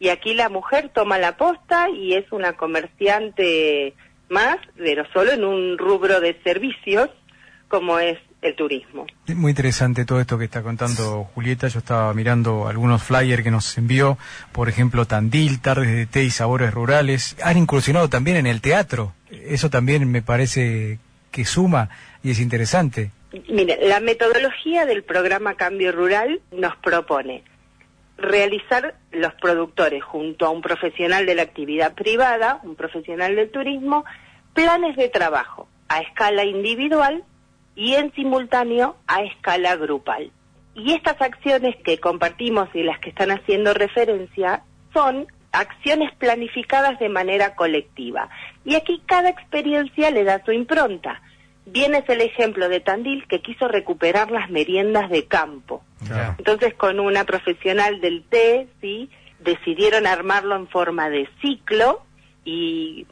y 0.04 0.10
aquí 0.10 0.34
la 0.34 0.50
mujer 0.50 0.90
toma 0.92 1.16
la 1.16 1.38
posta 1.38 1.88
y 1.88 2.12
es 2.12 2.30
una 2.30 2.52
comerciante 2.52 3.94
más, 4.28 4.58
pero 4.76 5.04
solo 5.14 5.32
en 5.32 5.44
un 5.44 5.78
rubro 5.78 6.20
de 6.20 6.38
servicios 6.44 7.08
como 7.68 7.98
es 7.98 8.18
el 8.42 8.54
turismo. 8.54 9.06
Muy 9.28 9.52
interesante 9.52 10.04
todo 10.04 10.20
esto 10.20 10.36
que 10.36 10.44
está 10.44 10.62
contando 10.62 11.24
Julieta. 11.34 11.68
Yo 11.68 11.78
estaba 11.78 12.12
mirando 12.12 12.68
algunos 12.68 13.02
flyers 13.02 13.42
que 13.42 13.50
nos 13.50 13.78
envió, 13.78 14.18
por 14.52 14.68
ejemplo, 14.68 15.06
Tandil, 15.06 15.62
Tardes 15.62 15.90
de 15.90 16.04
Té 16.04 16.22
y 16.24 16.30
Sabores 16.30 16.74
Rurales. 16.74 17.34
Han 17.42 17.56
incursionado 17.56 18.10
también 18.10 18.36
en 18.36 18.46
el 18.46 18.60
teatro. 18.60 19.14
Eso 19.30 19.70
también 19.70 20.06
me 20.10 20.20
parece 20.20 20.98
que 21.30 21.46
suma 21.46 21.88
y 22.22 22.32
es 22.32 22.40
interesante. 22.40 23.10
Mire, 23.48 23.78
la 23.80 24.00
metodología 24.00 24.84
del 24.84 25.02
programa 25.02 25.54
Cambio 25.54 25.92
Rural 25.92 26.42
nos 26.52 26.76
propone 26.76 27.42
realizar 28.16 28.94
los 29.10 29.34
productores 29.34 30.02
junto 30.02 30.46
a 30.46 30.50
un 30.50 30.62
profesional 30.62 31.26
de 31.26 31.34
la 31.34 31.42
actividad 31.42 31.94
privada, 31.94 32.60
un 32.62 32.76
profesional 32.76 33.34
del 33.36 33.50
turismo, 33.50 34.04
planes 34.52 34.96
de 34.96 35.08
trabajo 35.08 35.68
a 35.88 36.00
escala 36.00 36.44
individual 36.44 37.24
y 37.74 37.94
en 37.94 38.12
simultáneo 38.14 38.96
a 39.06 39.22
escala 39.22 39.76
grupal. 39.76 40.30
Y 40.74 40.92
estas 40.92 41.20
acciones 41.20 41.76
que 41.84 41.98
compartimos 41.98 42.68
y 42.74 42.82
las 42.82 42.98
que 42.98 43.10
están 43.10 43.30
haciendo 43.30 43.74
referencia 43.74 44.62
son 44.92 45.26
acciones 45.52 46.12
planificadas 46.16 46.98
de 46.98 47.08
manera 47.08 47.54
colectiva. 47.54 48.28
Y 48.64 48.74
aquí 48.74 49.02
cada 49.06 49.28
experiencia 49.28 50.10
le 50.10 50.24
da 50.24 50.44
su 50.44 50.52
impronta. 50.52 51.20
Bien 51.66 51.94
es 51.94 52.08
el 52.08 52.20
ejemplo 52.20 52.68
de 52.68 52.80
Tandil 52.80 53.26
que 53.26 53.40
quiso 53.40 53.68
recuperar 53.68 54.30
las 54.30 54.50
meriendas 54.50 55.08
de 55.10 55.26
campo. 55.26 55.82
Entonces 56.38 56.74
con 56.74 57.00
una 57.00 57.24
profesional 57.24 58.00
del 58.00 58.22
té, 58.24 58.68
sí, 58.80 59.08
decidieron 59.40 60.06
armarlo 60.06 60.56
en 60.56 60.68
forma 60.68 61.08
de 61.08 61.28
ciclo 61.40 62.02
y 62.44 63.06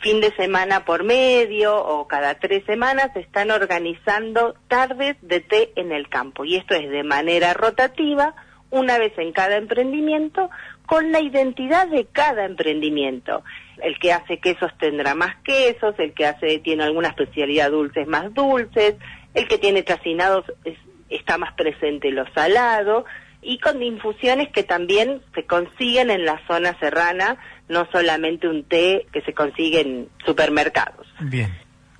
fin 0.00 0.20
de 0.20 0.34
semana 0.36 0.84
por 0.84 1.04
medio 1.04 1.76
o 1.76 2.06
cada 2.06 2.34
tres 2.34 2.64
semanas 2.66 3.10
se 3.14 3.20
están 3.20 3.50
organizando 3.50 4.54
tardes 4.68 5.16
de 5.22 5.40
té 5.40 5.72
en 5.76 5.92
el 5.92 6.08
campo. 6.08 6.44
Y 6.44 6.56
esto 6.56 6.74
es 6.74 6.90
de 6.90 7.02
manera 7.02 7.54
rotativa, 7.54 8.34
una 8.70 8.98
vez 8.98 9.16
en 9.16 9.32
cada 9.32 9.56
emprendimiento, 9.56 10.50
con 10.86 11.12
la 11.12 11.20
identidad 11.20 11.88
de 11.88 12.04
cada 12.06 12.44
emprendimiento 12.44 13.42
el 13.82 13.98
que 13.98 14.12
hace 14.12 14.38
quesos 14.38 14.70
tendrá 14.78 15.14
más 15.14 15.36
quesos, 15.42 15.94
el 15.98 16.12
que 16.12 16.26
hace 16.26 16.58
tiene 16.58 16.84
alguna 16.84 17.08
especialidad 17.08 17.70
dulces 17.70 18.06
más 18.06 18.32
dulces, 18.34 18.96
el 19.34 19.48
que 19.48 19.58
tiene 19.58 19.84
chacinados 19.84 20.44
está 21.08 21.38
más 21.38 21.52
presente 21.54 22.10
lo 22.10 22.24
salado 22.32 23.04
y 23.42 23.58
con 23.58 23.82
infusiones 23.82 24.48
que 24.50 24.62
también 24.62 25.22
se 25.34 25.44
consiguen 25.44 26.10
en 26.10 26.24
la 26.24 26.40
zona 26.46 26.78
serrana, 26.78 27.38
no 27.68 27.86
solamente 27.90 28.48
un 28.48 28.64
té 28.64 29.06
que 29.12 29.22
se 29.22 29.32
consigue 29.32 29.80
en 29.80 30.08
supermercados. 30.24 31.06
Bien. 31.20 31.50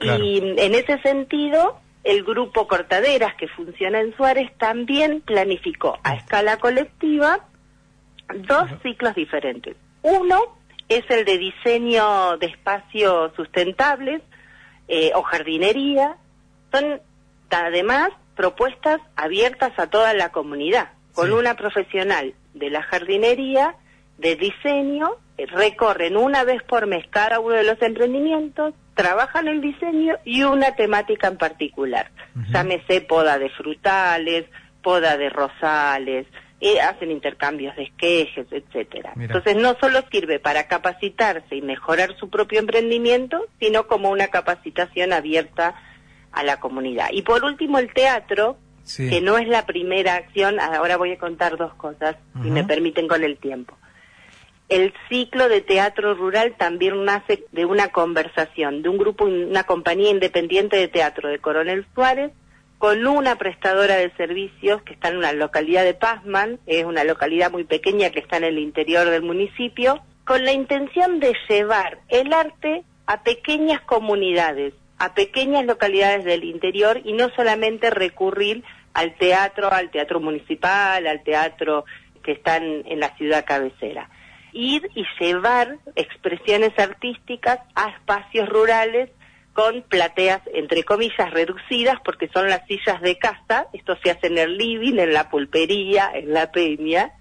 Y 0.01 0.39
en 0.39 0.75
ese 0.75 0.99
sentido, 1.03 1.79
el 2.05 2.25
grupo 2.25 2.67
Cortaderas 2.67 3.35
que 3.37 3.49
funciona 3.49 4.01
en 4.01 4.15
Suárez 4.17 4.51
también 4.59 5.21
planificó 5.21 5.99
a 6.03 6.15
escala 6.15 6.59
colectiva 6.59 7.41
dos 8.49 8.71
ciclos 8.83 9.15
diferentes. 9.15 9.77
Uno 10.03 10.59
es 10.91 11.09
el 11.09 11.25
de 11.25 11.39
diseño 11.39 12.37
de 12.39 12.47
espacios 12.47 13.33
sustentables 13.37 14.23
eh, 14.89 15.13
o 15.15 15.23
jardinería. 15.23 16.17
Son 16.73 17.01
además 17.49 18.11
propuestas 18.35 19.01
abiertas 19.17 19.73
a 19.79 19.87
toda 19.87 20.13
la 20.15 20.31
comunidad, 20.31 20.91
con 21.15 21.33
una 21.33 21.55
profesional 21.55 22.35
de 22.55 22.71
la 22.71 22.83
jardinería, 22.83 23.77
de 24.19 24.35
diseño, 24.35 25.13
eh, 25.39 25.47
recorren 25.47 26.17
una 26.17 26.43
vez 26.43 26.63
por 26.65 26.87
mes 26.89 27.07
cada 27.09 27.39
uno 27.39 27.55
de 27.55 27.65
los 27.65 27.81
emprendimientos, 27.81 28.75
trabajan 28.95 29.47
el 29.47 29.61
diseño 29.61 30.17
y 30.25 30.43
una 30.43 30.75
temática 30.75 31.29
en 31.29 31.39
particular. 31.39 32.11
Llámese 32.53 33.01
poda 33.01 33.39
de 33.39 33.49
frutales, 33.51 34.47
poda 34.83 35.17
de 35.17 35.31
rosales, 35.31 36.27
hacen 36.83 37.11
intercambios 37.11 37.75
de 37.77 37.85
esquejes, 37.85 38.47
etcétera. 38.51 39.15
Entonces 39.19 39.57
no 39.57 39.77
solo 39.81 40.03
sirve 40.11 40.39
para 40.39 40.69
capacitarse 40.69 41.57
y 41.57 41.63
mejorar 41.63 42.17
su 42.19 42.29
propio 42.29 42.61
emprendimiento, 42.61 43.47
sino 43.59 43.87
como 43.87 44.11
una 44.11 44.29
capacitación 44.29 45.13
abierta 45.13 45.75
a 46.33 46.43
la 46.43 46.61
comunidad. 46.61 47.09
Y 47.13 47.23
por 47.23 47.45
último 47.45 47.79
el 47.79 47.93
teatro, 47.93 48.59
que 48.97 49.21
no 49.21 49.39
es 49.39 49.49
la 49.49 49.67
primera 49.67 50.17
acción, 50.17 50.61
ahora 50.61 50.97
voy 50.97 51.13
a 51.13 51.19
contar 51.19 51.57
dos 51.57 51.73
cosas, 51.75 52.17
si 52.43 52.51
me 52.51 52.65
permiten 52.65 53.09
con 53.09 53.25
el 53.25 53.39
tiempo. 53.39 53.77
El 54.69 54.93
ciclo 55.09 55.49
de 55.49 55.63
teatro 55.63 56.15
rural 56.15 56.55
también 56.57 57.05
nace 57.05 57.45
de 57.51 57.65
una 57.65 57.89
conversación 57.89 58.83
de 58.83 58.89
un 58.89 58.99
grupo, 58.99 59.25
una 59.25 59.65
compañía 59.65 60.11
independiente 60.11 60.77
de 60.77 60.87
teatro 60.87 61.29
de 61.29 61.41
Coronel 61.41 61.87
Suárez, 61.95 62.31
con 62.81 63.07
una 63.07 63.37
prestadora 63.37 63.97
de 63.97 64.11
servicios 64.13 64.81
que 64.85 64.95
está 64.95 65.09
en 65.09 65.19
una 65.19 65.35
localidad 65.35 65.85
de 65.85 65.93
Pazman, 65.93 66.59
es 66.67 66.87
una 66.87 67.05
localidad 67.05 67.53
muy 67.53 67.65
pequeña 67.65 68.09
que 68.09 68.21
está 68.21 68.39
en 68.39 68.45
el 68.45 68.59
interior 68.59 69.11
del 69.11 69.21
municipio, 69.21 70.01
con 70.25 70.47
la 70.47 70.53
intención 70.53 71.21
de 71.21 71.37
llevar 71.47 71.99
el 72.09 72.33
arte 72.33 72.83
a 73.05 73.23
pequeñas 73.23 73.83
comunidades, 73.83 74.73
a 74.97 75.13
pequeñas 75.13 75.67
localidades 75.67 76.25
del 76.25 76.43
interior 76.43 77.03
y 77.05 77.13
no 77.13 77.29
solamente 77.37 77.91
recurrir 77.91 78.65
al 78.95 79.15
teatro, 79.19 79.71
al 79.71 79.91
teatro 79.91 80.19
municipal, 80.19 81.07
al 81.07 81.23
teatro 81.23 81.85
que 82.23 82.33
están 82.33 82.65
en 82.87 82.99
la 82.99 83.15
ciudad 83.19 83.45
cabecera. 83.45 84.09
Ir 84.55 84.89
y 84.95 85.05
llevar 85.23 85.77
expresiones 85.97 86.73
artísticas 86.79 87.59
a 87.75 87.91
espacios 87.91 88.49
rurales 88.49 89.11
con 89.53 89.83
plateas, 89.83 90.41
entre 90.55 90.85
comillas, 90.85 91.31
reducidas, 91.33 91.99
porque 92.05 92.29
son 92.29 92.49
las 92.49 92.67
sillas 92.67 93.01
de 93.01 93.19
casa, 93.19 93.67
esto 93.73 93.97
se 94.03 94.11
hace 94.11 94.29
en 94.29 94.39
el 94.39 94.57
living, 94.57 94.99
en 94.99 95.13
la 95.13 95.29
pulpería, 95.29 96.11
en 96.15 96.33
la 96.33 96.51
peña, 96.53 97.13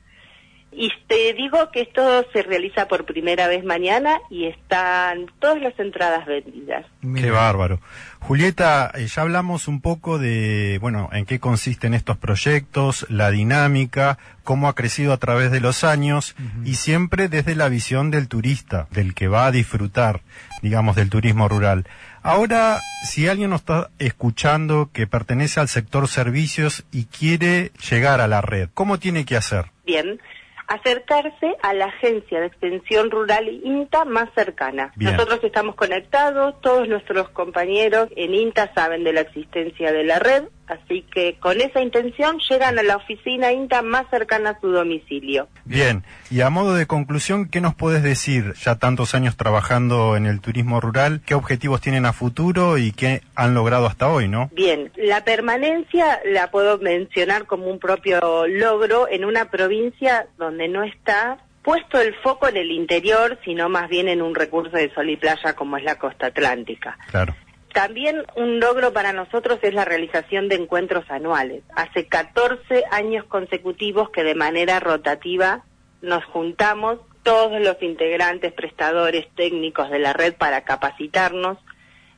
Y 0.71 0.91
te 1.07 1.33
digo 1.33 1.71
que 1.71 1.81
esto 1.81 2.23
se 2.31 2.43
realiza 2.43 2.87
por 2.87 3.05
primera 3.05 3.47
vez 3.47 3.63
mañana 3.63 4.19
y 4.29 4.45
están 4.45 5.25
todas 5.39 5.59
las 5.59 5.77
entradas 5.79 6.27
vendidas. 6.27 6.85
Qué 7.01 7.31
bárbaro. 7.31 7.79
Julieta, 8.19 8.91
eh, 8.93 9.07
ya 9.07 9.23
hablamos 9.23 9.67
un 9.67 9.81
poco 9.81 10.19
de, 10.19 10.77
bueno, 10.79 11.09
en 11.11 11.25
qué 11.25 11.39
consisten 11.39 11.95
estos 11.95 12.17
proyectos, 12.17 13.07
la 13.09 13.31
dinámica, 13.31 14.19
cómo 14.43 14.67
ha 14.67 14.75
crecido 14.75 15.11
a 15.11 15.17
través 15.17 15.49
de 15.51 15.59
los 15.59 15.83
años 15.83 16.35
y 16.63 16.75
siempre 16.75 17.29
desde 17.29 17.55
la 17.55 17.69
visión 17.69 18.11
del 18.11 18.27
turista, 18.27 18.87
del 18.91 19.15
que 19.15 19.27
va 19.27 19.47
a 19.47 19.51
disfrutar, 19.51 20.21
digamos, 20.61 20.95
del 20.95 21.09
turismo 21.09 21.47
rural. 21.47 21.87
Ahora, 22.29 22.77
si 23.01 23.27
alguien 23.27 23.49
nos 23.49 23.61
está 23.61 23.89
escuchando 23.97 24.91
que 24.93 25.07
pertenece 25.07 25.59
al 25.59 25.67
sector 25.67 26.07
servicios 26.07 26.85
y 26.91 27.05
quiere 27.05 27.71
llegar 27.89 28.21
a 28.21 28.27
la 28.27 28.39
red, 28.41 28.69
¿cómo 28.75 28.99
tiene 28.99 29.25
que 29.25 29.35
hacer? 29.35 29.71
Bien, 29.83 30.21
acercarse 30.67 31.55
a 31.63 31.73
la 31.73 31.85
agencia 31.85 32.39
de 32.39 32.45
extensión 32.45 33.09
rural 33.09 33.49
INTA 33.49 34.05
más 34.05 34.29
cercana. 34.35 34.93
Nosotros 34.95 35.39
estamos 35.43 35.73
conectados, 35.73 36.61
todos 36.61 36.87
nuestros 36.87 37.29
compañeros 37.29 38.09
en 38.15 38.35
INTA 38.35 38.71
saben 38.75 39.03
de 39.03 39.13
la 39.13 39.21
existencia 39.21 39.91
de 39.91 40.03
la 40.03 40.19
red, 40.19 40.43
así 40.69 41.03
que 41.13 41.37
con 41.39 41.59
esa 41.61 41.81
intención 41.81 42.37
llegan 42.49 42.79
a 42.79 42.83
la 42.83 42.97
oficina 42.97 43.51
INTA 43.51 43.81
más 43.81 44.09
cercana 44.09 44.51
a 44.51 44.59
su 44.59 44.69
domicilio. 44.69 45.47
Bien, 45.65 46.03
y 46.29 46.41
a 46.41 46.49
modo 46.49 46.75
de 46.75 46.85
conclusión, 46.85 47.49
¿qué 47.49 47.61
nos 47.61 47.75
puedes 47.75 48.03
decir 48.03 48.53
ya 48.53 48.75
tantos 48.75 49.15
años 49.15 49.35
trabajando 49.35 50.15
en 50.15 50.25
el 50.25 50.41
turismo 50.41 50.79
rural? 50.79 51.21
¿Qué 51.25 51.35
objetivos 51.35 51.81
tienen 51.81 52.05
a 52.05 52.13
futuro 52.13 52.77
y 52.77 52.91
qué 52.91 53.21
han 53.35 53.53
logrado 53.53 53.87
hasta 53.87 54.09
hoy, 54.09 54.27
no? 54.27 54.49
Bien, 54.53 54.91
la 54.95 55.23
permanencia 55.23 56.19
la 56.25 56.51
puedo 56.51 56.77
mencionar 56.77 57.45
como 57.45 57.67
un 57.67 57.79
propio 57.79 58.47
logro 58.47 59.07
en 59.09 59.25
una 59.25 59.49
provincia 59.49 60.27
donde 60.37 60.67
no 60.67 60.83
está 60.83 61.39
puesto 61.63 61.99
el 61.99 62.15
foco 62.15 62.47
en 62.47 62.57
el 62.57 62.71
interior, 62.71 63.37
sino 63.43 63.69
más 63.69 63.89
bien 63.89 64.07
en 64.07 64.21
un 64.21 64.33
recurso 64.35 64.75
de 64.75 64.93
sol 64.93 65.09
y 65.09 65.17
playa 65.17 65.53
como 65.53 65.77
es 65.77 65.83
la 65.83 65.95
costa 65.95 66.27
atlántica. 66.27 66.97
Claro. 67.11 67.35
También 67.73 68.25
un 68.35 68.59
logro 68.59 68.93
para 68.93 69.13
nosotros 69.13 69.59
es 69.61 69.73
la 69.73 69.85
realización 69.85 70.49
de 70.49 70.55
encuentros 70.55 71.05
anuales. 71.09 71.63
Hace 71.75 72.07
14 72.07 72.85
años 72.91 73.25
consecutivos 73.25 74.09
que 74.09 74.23
de 74.23 74.35
manera 74.35 74.79
rotativa 74.79 75.63
nos 76.01 76.23
juntamos 76.25 76.99
todos 77.23 77.61
los 77.61 77.81
integrantes, 77.81 78.53
prestadores, 78.53 79.27
técnicos 79.35 79.89
de 79.91 79.99
la 79.99 80.13
red 80.13 80.33
para 80.33 80.63
capacitarnos. 80.63 81.57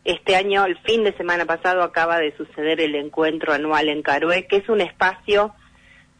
Este 0.05 0.35
año, 0.35 0.65
el 0.65 0.77
fin 0.79 1.03
de 1.03 1.15
semana 1.17 1.45
pasado, 1.45 1.83
acaba 1.83 2.19
de 2.19 2.35
suceder 2.37 2.79
el 2.79 2.95
encuentro 2.95 3.51
anual 3.51 3.89
en 3.89 4.03
Carué, 4.03 4.47
que 4.47 4.57
es 4.57 4.69
un 4.69 4.79
espacio 4.79 5.53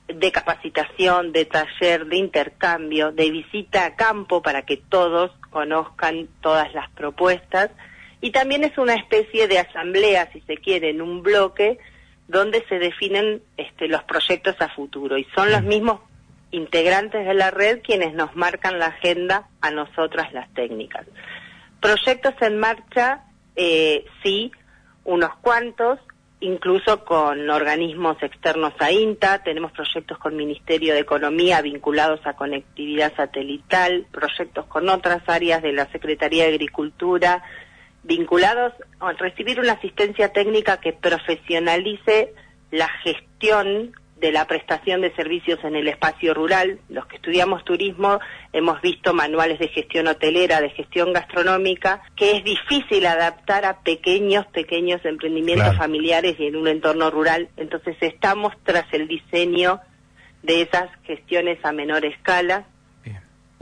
de 0.07 0.31
capacitación, 0.31 1.31
de 1.31 1.45
taller, 1.45 2.05
de 2.05 2.17
intercambio, 2.17 3.11
de 3.13 3.31
visita 3.31 3.85
a 3.85 3.95
campo 3.95 4.41
para 4.41 4.63
que 4.63 4.75
todos 4.75 5.31
conozcan 5.51 6.27
todas 6.41 6.73
las 6.73 6.89
propuestas 6.91 7.71
y 8.22 8.32
también 8.32 8.63
es 8.63 8.78
una 8.78 8.94
especie 8.94 9.48
de 9.48 9.60
asamblea, 9.60 10.30
si 10.32 10.42
se 10.42 10.58
quiere, 10.58 10.92
en 10.92 11.01
un 11.01 11.24
bloque 11.24 11.80
donde 12.28 12.63
se 12.70 12.80
definen 12.80 13.42
este, 13.58 13.88
los 13.88 14.04
proyectos 14.04 14.56
a 14.60 14.70
futuro. 14.70 15.18
Y 15.18 15.25
son 15.36 15.51
los 15.51 15.63
mismos 15.63 16.00
integrantes 16.51 17.25
de 17.25 17.34
la 17.34 17.50
red 17.50 17.82
quienes 17.82 18.13
nos 18.13 18.36
marcan 18.36 18.78
la 18.78 18.88
agenda 18.88 19.50
a 19.60 19.72
nosotras 19.72 20.32
las 20.34 20.54
técnicas. 20.54 21.06
Proyectos 21.82 22.36
en 22.42 22.60
marcha, 22.60 23.24
eh, 23.56 24.06
sí, 24.22 24.51
unos 25.04 25.36
cuantos, 25.42 26.00
incluso 26.42 27.04
con 27.04 27.50
organismos 27.50 28.22
externos 28.22 28.74
a 28.80 28.92
INTA, 28.92 29.44
tenemos 29.44 29.72
proyectos 29.72 30.18
con 30.20 30.36
Ministerio 30.36 30.94
de 30.94 31.00
Economía 31.00 31.62
vinculados 31.62 32.20
a 32.25 32.34
conectividad 32.34 33.16
satelital, 33.16 34.06
proyectos 34.12 34.66
con 34.68 34.90
otras 34.90 35.28
áreas 35.28 35.62
de 35.62 35.74
la 35.74 35.92
Secretaría 35.92 36.44
de 36.44 36.51
Agricultura, 36.51 37.44
vinculados 38.03 38.74
a 39.00 39.12
recibir 39.13 39.60
una 39.60 39.74
asistencia 39.74 40.31
técnica 40.34 40.77
que 40.77 40.93
profesionalice 40.93 42.34
la 42.72 42.88
gestión 43.03 43.93
de 44.22 44.31
la 44.31 44.46
prestación 44.46 45.01
de 45.01 45.13
servicios 45.15 45.60
en 45.63 45.75
el 45.75 45.88
espacio 45.88 46.34
rural. 46.34 46.79
Los 46.89 47.08
que 47.08 47.15
estudiamos 47.15 47.65
turismo 47.65 48.20
hemos 48.53 48.79
visto 48.81 49.13
manuales 49.13 49.58
de 49.58 49.67
gestión 49.67 50.08
hotelera, 50.08 50.62
de 50.62 50.70
gestión 50.70 51.12
gastronómica, 51.12 52.03
que 52.15 52.38
es 52.38 52.43
difícil 52.43 53.08
adaptar 53.08 53.66
a 53.66 53.79
pequeños, 53.79 54.46
pequeños 54.48 55.03
emprendimientos 55.05 55.75
familiares 55.75 56.35
y 56.40 56.46
en 56.46 56.55
un 56.55 56.68
entorno 56.68 57.09
rural. 57.09 57.50
Entonces 57.57 57.98
estamos 58.00 58.53
tras 58.64 58.85
el 58.94 59.07
diseño 59.07 59.81
de 60.44 60.61
esas 60.61 60.90
gestiones 61.03 61.57
a 61.66 61.72
menor 61.72 62.05
escala. 62.05 62.68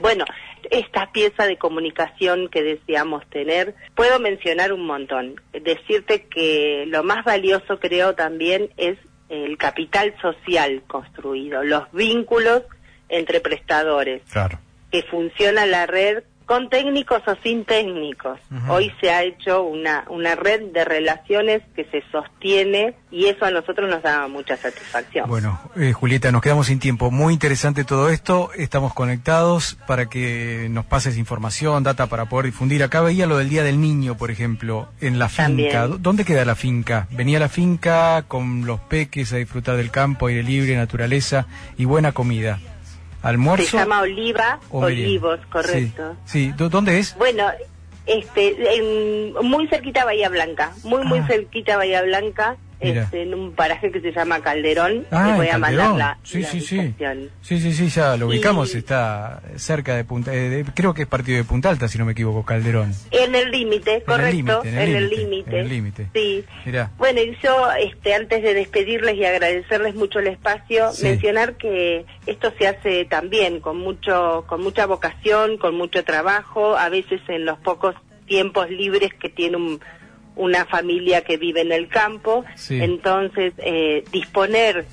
Bueno, 0.00 0.24
esta 0.70 1.10
pieza 1.12 1.46
de 1.46 1.58
comunicación 1.58 2.48
que 2.48 2.62
deseamos 2.62 3.28
tener, 3.28 3.74
puedo 3.94 4.18
mencionar 4.18 4.72
un 4.72 4.86
montón. 4.86 5.40
Decirte 5.52 6.26
que 6.26 6.84
lo 6.88 7.02
más 7.02 7.24
valioso 7.24 7.78
creo 7.78 8.14
también 8.14 8.70
es 8.76 8.98
el 9.28 9.56
capital 9.58 10.14
social 10.20 10.82
construido, 10.86 11.62
los 11.62 11.90
vínculos 11.92 12.62
entre 13.08 13.40
prestadores. 13.40 14.22
Claro. 14.30 14.58
Que 14.90 15.02
funciona 15.02 15.66
la 15.66 15.86
red 15.86 16.24
con 16.50 16.68
técnicos 16.68 17.22
o 17.28 17.36
sin 17.44 17.64
técnicos. 17.64 18.40
Hoy 18.68 18.92
se 19.00 19.08
ha 19.12 19.22
hecho 19.22 19.62
una, 19.62 20.04
una 20.08 20.34
red 20.34 20.72
de 20.72 20.84
relaciones 20.84 21.62
que 21.76 21.84
se 21.84 22.02
sostiene 22.10 22.96
y 23.12 23.26
eso 23.26 23.44
a 23.44 23.52
nosotros 23.52 23.88
nos 23.88 24.02
da 24.02 24.26
mucha 24.26 24.56
satisfacción. 24.56 25.28
Bueno, 25.28 25.60
eh, 25.76 25.92
Julieta, 25.92 26.32
nos 26.32 26.42
quedamos 26.42 26.66
sin 26.66 26.80
tiempo. 26.80 27.12
Muy 27.12 27.34
interesante 27.34 27.84
todo 27.84 28.08
esto. 28.08 28.50
Estamos 28.56 28.92
conectados 28.94 29.78
para 29.86 30.06
que 30.06 30.66
nos 30.72 30.84
pases 30.86 31.18
información, 31.18 31.84
data 31.84 32.08
para 32.08 32.24
poder 32.24 32.46
difundir. 32.46 32.82
Acá 32.82 33.00
veía 33.00 33.28
lo 33.28 33.38
del 33.38 33.48
Día 33.48 33.62
del 33.62 33.80
Niño, 33.80 34.16
por 34.16 34.32
ejemplo, 34.32 34.88
en 35.00 35.20
la 35.20 35.28
finca. 35.28 35.86
¿Dónde 35.86 36.24
queda 36.24 36.44
la 36.44 36.56
finca? 36.56 37.06
Venía 37.12 37.38
la 37.38 37.48
finca 37.48 38.24
con 38.26 38.66
los 38.66 38.80
peques 38.80 39.32
a 39.32 39.36
disfrutar 39.36 39.76
del 39.76 39.92
campo, 39.92 40.26
aire 40.26 40.42
libre, 40.42 40.74
naturaleza 40.74 41.46
y 41.78 41.84
buena 41.84 42.10
comida. 42.10 42.58
¿Almuerzo? 43.22 43.66
Se 43.66 43.76
llama 43.76 44.00
Oliva, 44.00 44.60
Olivos, 44.70 45.40
correcto. 45.50 46.16
Sí, 46.24 46.52
¿dónde 46.56 46.98
es? 46.98 47.16
Bueno, 47.16 47.46
este, 48.06 48.76
en, 48.76 49.34
muy 49.46 49.68
cerquita 49.68 50.04
Bahía 50.04 50.28
Blanca, 50.28 50.72
muy, 50.84 51.04
muy 51.04 51.18
ah. 51.20 51.26
cerquita 51.26 51.76
Bahía 51.76 52.02
Blanca 52.02 52.56
este, 52.80 53.22
en 53.22 53.34
un 53.34 53.52
paraje 53.52 53.90
que 53.90 54.00
se 54.00 54.12
llama 54.12 54.40
Calderón. 54.40 55.06
Ah, 55.10 55.34
voy 55.36 55.48
a 55.48 55.58
mandar 55.58 55.96
la, 55.96 56.18
sí, 56.22 56.42
sí, 56.42 56.60
sí. 56.60 56.94
sí, 57.42 57.60
sí, 57.60 57.72
sí, 57.72 57.88
ya 57.88 58.16
lo 58.16 58.26
ubicamos, 58.26 58.74
está 58.74 59.42
cerca 59.56 59.96
de 59.96 60.04
Punta, 60.04 60.34
eh, 60.34 60.64
creo 60.74 60.94
que 60.94 61.02
es 61.02 61.08
partido 61.08 61.38
de 61.38 61.44
Punta 61.44 61.70
Alta, 61.70 61.88
si 61.88 61.98
no 61.98 62.04
me 62.04 62.12
equivoco, 62.12 62.44
Calderón. 62.44 62.92
En 63.10 63.34
el 63.34 63.50
límite, 63.50 64.02
correcto, 64.04 64.62
en 64.64 64.78
el 64.78 65.10
límite. 65.10 65.50
En 65.50 65.56
el 65.56 65.68
límite. 65.68 66.08
Sí. 66.14 66.44
Bueno, 66.98 67.20
y 67.20 67.36
yo, 67.42 67.70
este, 67.78 68.14
antes 68.14 68.42
de 68.42 68.54
despedirles 68.54 69.16
y 69.16 69.24
agradecerles 69.24 69.94
mucho 69.94 70.18
el 70.18 70.28
espacio, 70.28 70.90
mencionar 71.02 71.56
que 71.56 72.04
esto 72.26 72.52
se 72.58 72.68
hace 72.68 73.04
también 73.04 73.60
con 73.60 73.78
mucho, 73.78 74.44
con 74.46 74.62
mucha 74.62 74.86
vocación, 74.86 75.58
con 75.58 75.74
mucho 75.76 76.04
trabajo, 76.04 76.76
a 76.76 76.88
veces 76.88 77.20
en 77.28 77.44
los 77.44 77.58
pocos 77.58 77.94
tiempos 78.26 78.70
libres 78.70 79.12
que 79.14 79.28
tiene 79.28 79.56
un 79.56 79.80
una 80.40 80.64
familia 80.64 81.22
que 81.22 81.36
vive 81.36 81.60
en 81.60 81.70
el 81.70 81.88
campo, 81.88 82.44
entonces 82.70 83.52
eh, 83.58 84.04
disponer 84.10 84.86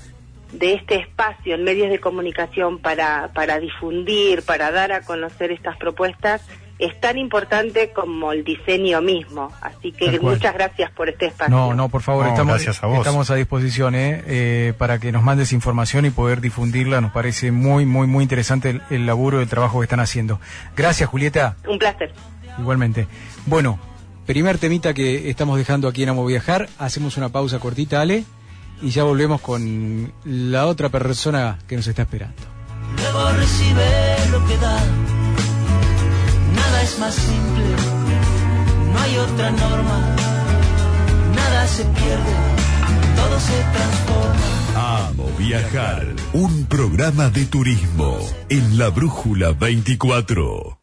de 0.52 0.74
este 0.74 0.96
espacio 0.96 1.54
en 1.54 1.64
medios 1.64 1.90
de 1.90 2.00
comunicación 2.00 2.78
para, 2.78 3.30
para 3.34 3.58
difundir, 3.58 4.42
para 4.42 4.70
dar 4.70 4.92
a 4.92 5.00
conocer 5.00 5.50
estas 5.50 5.76
propuestas, 5.78 6.42
es 6.78 6.98
tan 7.00 7.18
importante 7.18 7.90
como 7.92 8.32
el 8.32 8.44
diseño 8.44 9.00
mismo. 9.00 9.50
Así 9.62 9.90
que 9.90 10.20
muchas 10.20 10.54
gracias 10.54 10.90
por 10.92 11.08
este 11.08 11.26
espacio. 11.26 11.54
No, 11.54 11.74
no, 11.74 11.88
por 11.88 12.02
favor, 12.02 12.26
estamos, 12.26 12.66
a 12.66 12.70
estamos 12.70 13.30
a 13.30 13.34
disposición 13.34 13.94
¿eh? 13.94 14.22
¿eh? 14.26 14.74
para 14.76 14.98
que 14.98 15.10
nos 15.10 15.22
mandes 15.22 15.52
información 15.52 16.04
y 16.04 16.10
poder 16.10 16.40
difundirla. 16.40 17.00
Nos 17.00 17.10
parece 17.10 17.52
muy, 17.52 17.84
muy, 17.84 18.06
muy 18.06 18.22
interesante 18.22 18.70
el, 18.70 18.82
el 18.90 19.06
laburo, 19.06 19.40
el 19.40 19.48
trabajo 19.48 19.80
que 19.80 19.84
están 19.84 20.00
haciendo. 20.00 20.40
Gracias, 20.76 21.08
Julieta. 21.08 21.56
Un 21.66 21.78
placer. 21.78 22.12
Igualmente. 22.58 23.08
Bueno, 23.46 23.78
primer 24.28 24.58
temita 24.58 24.92
que 24.92 25.30
estamos 25.30 25.56
dejando 25.56 25.88
aquí 25.88 26.02
en 26.02 26.10
Amo 26.10 26.26
Viajar. 26.26 26.68
Hacemos 26.78 27.16
una 27.16 27.30
pausa 27.30 27.58
cortita, 27.60 28.02
Ale, 28.02 28.26
y 28.82 28.90
ya 28.90 29.02
volvemos 29.02 29.40
con 29.40 30.12
la 30.22 30.66
otra 30.66 30.90
persona 30.90 31.58
que 31.66 31.76
nos 31.76 31.86
está 31.86 32.02
esperando. 32.02 32.42
Luego 32.98 33.32
recibe 33.32 34.16
lo 34.30 34.46
que 34.46 34.56
da. 34.58 34.84
Nada 36.54 36.82
es 36.82 36.98
más 36.98 37.14
simple, 37.14 37.64
no 38.92 39.00
hay 39.00 39.16
otra 39.16 39.50
norma. 39.50 40.16
Nada 41.34 41.66
se 41.66 41.84
pierde, 41.84 42.36
todo 43.16 43.40
se 43.40 43.64
transforma. 43.72 45.06
Amo 45.08 45.30
Viajar, 45.38 46.06
un 46.34 46.66
programa 46.66 47.30
de 47.30 47.46
turismo 47.46 48.18
en 48.50 48.76
la 48.76 48.90
Brújula 48.90 49.52
24. 49.52 50.77